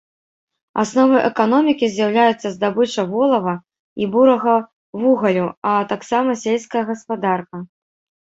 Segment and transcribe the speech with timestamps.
[0.83, 3.53] Асновай эканомікі з'яўляюцца здабыча волава
[4.05, 4.55] і бурага
[5.01, 7.57] вугалю, а таксама сельская гаспадарка.